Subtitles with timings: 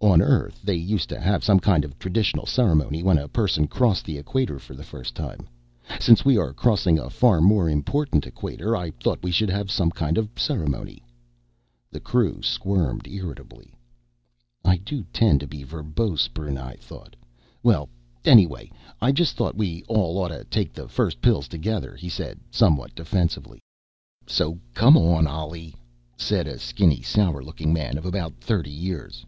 [0.00, 4.06] "On Earth, they used to have some kind of traditional ceremony when a person crossed
[4.06, 5.46] the equator for the first time.
[6.00, 9.90] Since we are crossing a far more important equator, I thought we should have some
[9.90, 11.02] kind of ceremony."
[11.90, 13.74] The crew squirmed irritably.
[14.64, 17.14] I do tend to be verbose, Brunei thought.
[17.62, 17.90] "Well...
[18.24, 18.72] anyway,
[19.02, 23.58] I just thought we all oughta take the first pills together," he said, somewhat defensively.
[24.26, 25.74] "So come on, Ollie,"
[26.16, 29.26] said a skinny, sour looking man of about thirty years.